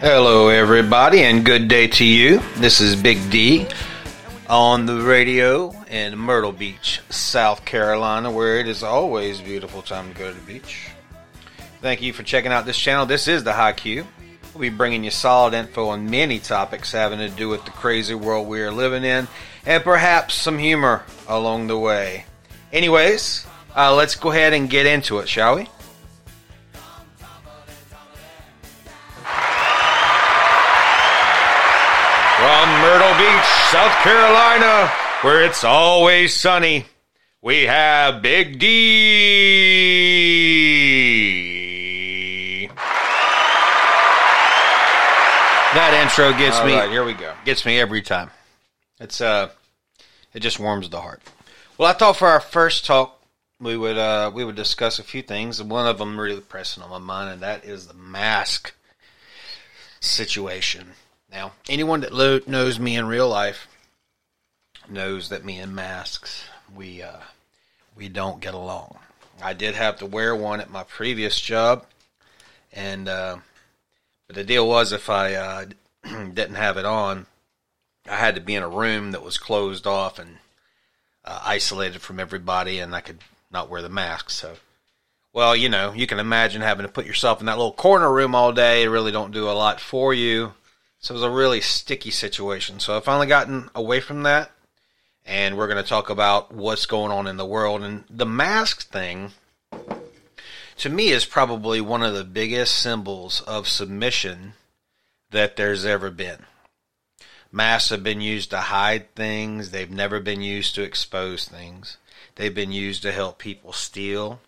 [0.00, 2.40] Hello, everybody, and good day to you.
[2.56, 3.66] This is Big D
[4.48, 10.18] on the radio in Myrtle Beach, South Carolina, where it is always beautiful time to
[10.18, 10.88] go to the beach.
[11.82, 13.04] Thank you for checking out this channel.
[13.04, 14.06] This is the HighQ.
[14.54, 18.14] We'll be bringing you solid info on many topics having to do with the crazy
[18.14, 19.28] world we are living in,
[19.66, 22.24] and perhaps some humor along the way.
[22.72, 25.68] Anyways, uh, let's go ahead and get into it, shall we?
[34.02, 34.88] Carolina,
[35.20, 36.86] where it's always sunny,
[37.42, 39.90] we have Big D.
[45.74, 46.72] That intro gets All me.
[46.76, 47.34] right, here we go.
[47.44, 48.30] Gets me every time.
[48.98, 49.50] It's uh,
[50.32, 51.20] it just warms the heart.
[51.76, 53.22] Well, I thought for our first talk,
[53.60, 56.82] we would uh, we would discuss a few things, and one of them really pressing
[56.82, 58.72] on my mind, and that is the mask
[60.00, 60.92] situation.
[61.30, 63.66] Now, anyone that lo- knows me in real life
[64.90, 67.20] knows that me and masks we uh,
[67.96, 68.98] we don't get along.
[69.42, 71.86] I did have to wear one at my previous job,
[72.72, 73.38] and uh,
[74.26, 75.66] but the deal was if I uh,
[76.04, 77.26] didn't have it on,
[78.08, 80.38] I had to be in a room that was closed off and
[81.24, 83.18] uh, isolated from everybody, and I could
[83.50, 84.30] not wear the mask.
[84.30, 84.56] So,
[85.32, 88.34] well, you know, you can imagine having to put yourself in that little corner room
[88.34, 88.82] all day.
[88.82, 90.54] It really don't do a lot for you.
[91.00, 92.78] So it was a really sticky situation.
[92.78, 94.50] So I finally gotten away from that,
[95.26, 97.82] and we're going to talk about what's going on in the world.
[97.82, 99.32] And the mask thing,
[100.78, 104.54] to me, is probably one of the biggest symbols of submission
[105.30, 106.44] that there's ever been.
[107.52, 109.70] Masks have been used to hide things.
[109.70, 111.96] They've never been used to expose things.
[112.36, 114.40] They've been used to help people steal.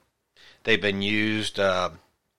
[0.65, 1.91] They've been used, uh,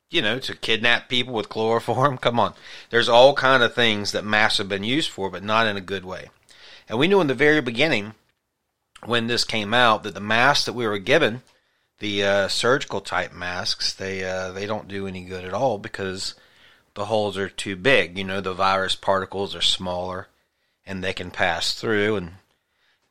[0.09, 2.18] you know, to kidnap people with chloroform.
[2.22, 2.53] Come on,
[2.90, 5.81] there's all kind of things that masks have been used for, but not in a
[5.81, 6.29] good way.
[6.88, 8.13] And we knew in the very beginning,
[9.06, 11.41] when this came out, that the masks that we were given,
[12.00, 16.36] the uh, surgical type masks, they uh, they don't do any good at all because
[16.96, 18.18] the holes are too big.
[18.18, 20.28] You know, the virus particles are smaller
[20.86, 22.18] and they can pass through.
[22.18, 22.31] And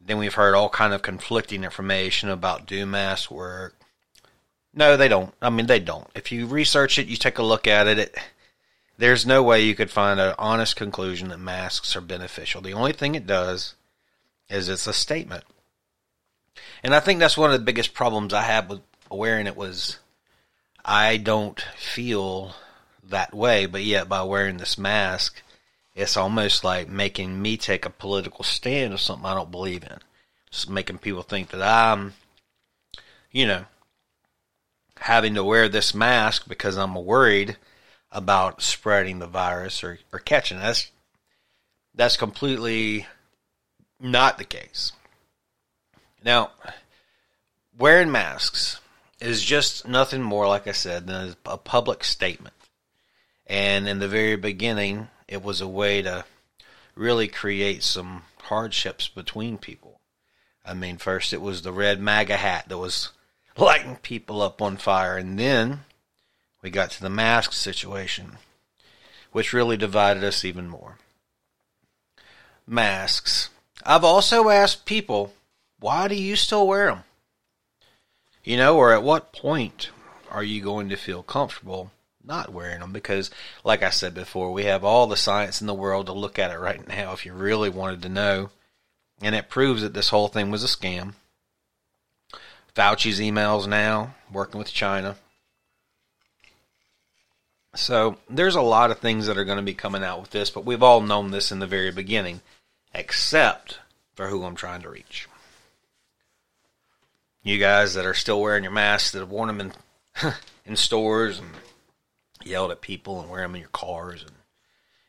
[0.01, 3.75] then we've heard all kind of conflicting information about do masks work.
[4.75, 5.35] No, they don't.
[5.43, 6.09] I mean, they don't.
[6.15, 8.19] If you research it, you take a look at it, it
[8.99, 12.61] there's no way you could find an honest conclusion that masks are beneficial.
[12.61, 13.75] The only thing it does
[14.49, 15.45] is it's a statement.
[16.83, 18.81] And I think that's one of the biggest problems I have with
[19.11, 19.99] wearing it was
[20.85, 22.55] I don't feel
[23.05, 25.43] that way, but yet by wearing this mask,
[25.95, 29.99] it's almost like making me take a political stand of something I don't believe in.
[30.51, 32.15] Just making people think that I'm,
[33.31, 33.65] you know,
[34.99, 37.57] having to wear this mask because I'm worried
[38.11, 40.61] about spreading the virus or, or catching it.
[40.61, 40.91] That's,
[41.95, 43.07] that's completely
[44.01, 44.93] not the case.
[46.25, 46.51] Now,
[47.77, 48.81] wearing masks
[49.21, 52.55] is just nothing more, like I said, than a public statement.
[53.47, 56.25] And in the very beginning, it was a way to
[56.95, 60.01] really create some hardships between people.
[60.65, 63.11] I mean, first it was the red MAGA hat that was
[63.57, 65.81] lighting people up on fire, and then
[66.63, 68.39] we got to the mask situation,
[69.33, 70.99] which really divided us even more.
[72.67, 73.51] Masks.
[73.85, 75.33] I've also asked people,
[75.83, 77.05] why do you still wear them?
[78.45, 79.91] You know, or at what point
[80.31, 81.91] are you going to feel comfortable
[82.25, 82.93] not wearing them?
[82.93, 83.31] Because,
[83.65, 86.53] like I said before, we have all the science in the world to look at
[86.53, 88.51] it right now if you really wanted to know.
[89.21, 91.15] And it proves that this whole thing was a scam.
[92.75, 95.17] Fauci's emails now, working with China.
[97.75, 100.51] So there's a lot of things that are going to be coming out with this,
[100.51, 102.41] but we've all known this in the very beginning,
[102.95, 103.81] except
[104.15, 105.29] for who I'm trying to reach.
[107.43, 110.33] You guys that are still wearing your masks, that have worn them in
[110.67, 111.49] in stores and
[112.45, 114.33] yelled at people and wear them in your cars and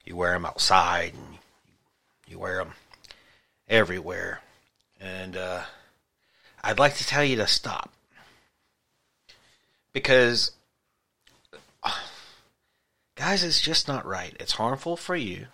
[0.05, 1.37] you wear them outside and
[2.27, 2.73] you wear them
[3.67, 4.41] everywhere.
[4.99, 5.63] And uh,
[6.63, 7.91] I'd like to tell you to stop
[9.91, 10.51] because
[13.15, 14.35] guys, it's just not right.
[14.39, 15.47] It's harmful for you,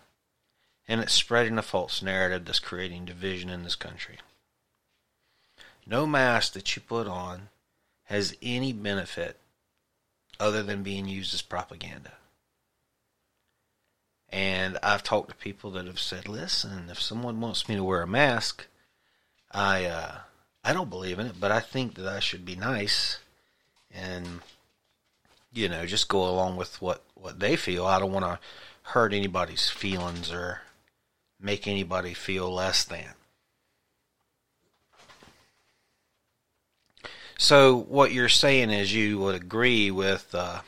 [0.88, 4.18] and it's spreading a false narrative that's creating division in this country.
[5.90, 7.50] No mask that you put on
[8.04, 9.40] has any benefit
[10.40, 12.14] other than being used as propaganda.
[14.32, 18.04] And I've talked to people that have said, "Listen, if someone wants me to wear
[18.04, 18.68] a mask,
[19.52, 20.18] I uh,
[20.64, 23.18] I don't believe in it, but I think that I should be nice
[23.90, 24.42] and
[25.52, 27.88] you know just go along with what what they feel.
[27.88, 28.40] I don't want to
[28.92, 30.62] hurt anybody's feelings or
[31.40, 33.16] make anybody feel less than.
[37.40, 40.60] So what you're saying is you would agree with uh,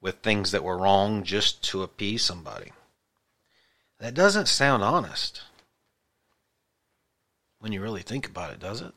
[0.00, 2.70] with things that were wrong just to appease somebody.
[3.98, 5.42] That doesn't sound honest
[7.58, 8.92] when you really think about it, does it?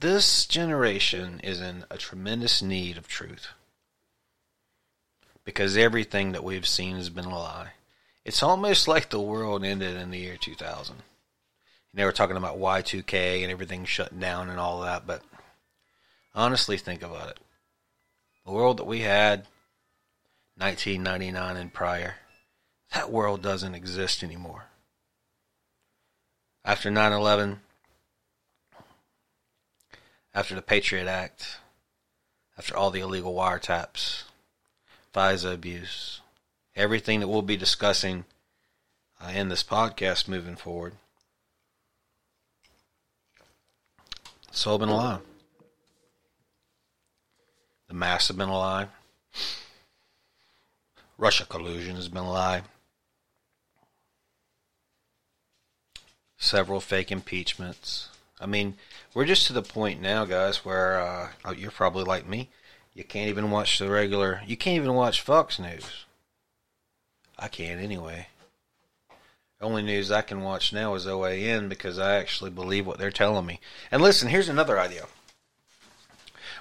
[0.00, 3.46] This generation is in a tremendous need of truth
[5.44, 7.68] because everything that we've seen has been a lie.
[8.24, 11.04] It's almost like the world ended in the year 2000.
[11.92, 15.22] They were talking about Y2K and everything shut down and all that, but
[16.34, 17.38] honestly, think about it.
[18.46, 19.46] The world that we had
[20.56, 22.16] 1999 and prior,
[22.92, 24.66] that world doesn't exist anymore.
[26.64, 27.60] After 9 11,
[30.34, 31.58] after the Patriot Act,
[32.56, 34.24] after all the illegal wiretaps,
[35.14, 36.20] FISA abuse,
[36.76, 38.24] everything that we'll be discussing
[39.20, 40.94] uh, in this podcast moving forward,
[44.60, 45.20] it's all been a lie.
[47.88, 48.88] The mass have been a lie.
[51.16, 52.60] Russia collusion has been a lie.
[56.36, 58.10] Several fake impeachments.
[58.38, 58.74] I mean,
[59.14, 62.50] we're just to the point now, guys, where uh, oh, you're probably like me.
[62.92, 64.42] You can't even watch the regular.
[64.46, 66.04] You can't even watch Fox News.
[67.38, 68.26] I can't anyway.
[69.60, 73.44] Only news I can watch now is OAN because I actually believe what they're telling
[73.44, 73.60] me.
[73.90, 75.06] And listen, here's another idea.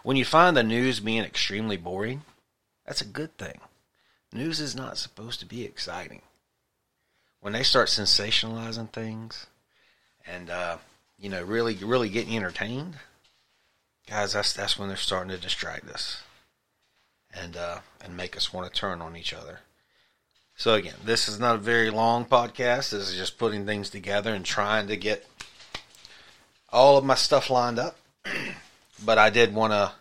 [0.03, 2.23] When you find the news being extremely boring,
[2.85, 3.59] that's a good thing.
[4.33, 6.21] News is not supposed to be exciting.
[7.39, 9.47] When they start sensationalizing things
[10.27, 10.77] and uh,
[11.17, 12.97] you know really really getting entertained,
[14.07, 16.21] guys, that's that's when they're starting to distract us
[17.33, 19.59] and uh, and make us want to turn on each other.
[20.59, 22.89] So again, this is not a very long podcast.
[22.89, 25.25] This is just putting things together and trying to get
[26.69, 27.97] all of my stuff lined up.
[29.05, 29.93] but I did want to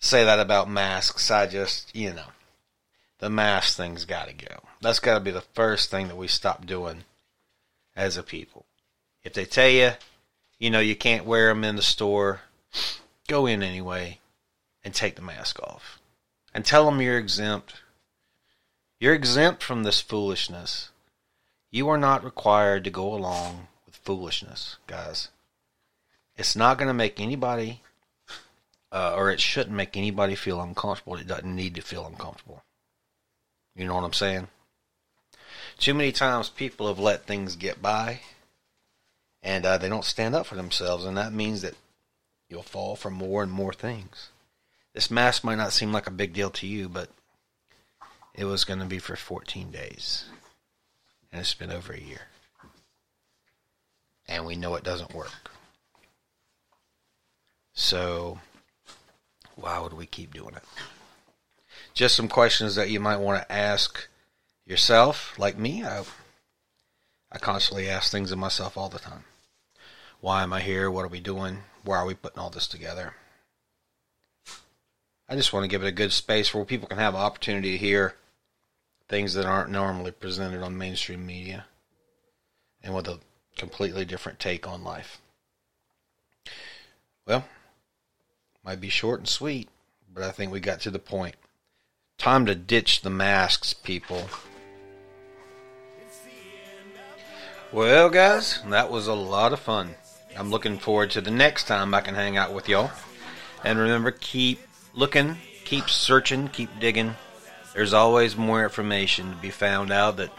[0.00, 1.30] say that about masks.
[1.30, 2.30] I just, you know,
[3.18, 4.56] the mask thing's got to go.
[4.80, 7.04] That's got to be the first thing that we stop doing
[7.94, 8.64] as a people.
[9.22, 9.90] If they tell you,
[10.58, 12.40] you know, you can't wear them in the store,
[13.28, 14.18] go in anyway
[14.82, 16.00] and take the mask off.
[16.54, 17.74] And tell them you're exempt.
[19.00, 20.90] You're exempt from this foolishness.
[21.70, 25.28] You are not required to go along with foolishness, guys.
[26.36, 27.82] It's not going to make anybody,
[28.90, 31.16] uh, or it shouldn't make anybody feel uncomfortable.
[31.16, 32.62] It doesn't need to feel uncomfortable.
[33.76, 34.48] You know what I'm saying?
[35.78, 38.20] Too many times people have let things get by
[39.42, 41.74] and uh, they don't stand up for themselves, and that means that
[42.48, 44.30] you'll fall for more and more things.
[44.94, 47.08] This mask might not seem like a big deal to you, but
[48.38, 50.26] it was going to be for 14 days,
[51.32, 52.22] and it's been over a year.
[54.28, 55.50] And we know it doesn't work.
[57.72, 58.38] So,
[59.56, 60.62] why would we keep doing it?
[61.94, 64.06] just some questions that you might want to ask
[64.64, 65.84] yourself, like me.
[65.84, 66.04] I,
[67.32, 69.24] I constantly ask things of myself all the time.
[70.20, 70.92] Why am I here?
[70.92, 71.58] What are we doing?
[71.82, 73.14] Why are we putting all this together?
[75.28, 77.72] I just want to give it a good space where people can have an opportunity
[77.72, 78.14] to hear
[79.08, 81.66] things that aren't normally presented on mainstream media
[82.82, 83.18] and with a
[83.56, 85.20] completely different take on life.
[87.26, 87.44] Well,
[88.64, 89.68] might be short and sweet,
[90.12, 91.34] but I think we got to the point.
[92.18, 94.28] Time to ditch the masks, people.
[97.70, 99.94] Well, guys, that was a lot of fun.
[100.36, 102.90] I'm looking forward to the next time I can hang out with y'all.
[103.64, 104.60] And remember, keep
[104.94, 107.14] looking, keep searching, keep digging.
[107.78, 110.30] There's always more information to be found out that,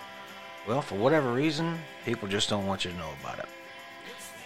[0.67, 3.46] well, for whatever reason, people just don't want you to know about it.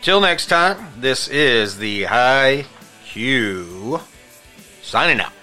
[0.04, 2.66] Till next time, this is the High
[3.04, 4.00] Q
[4.84, 5.34] signing out.